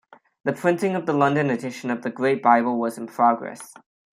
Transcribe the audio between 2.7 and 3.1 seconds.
was in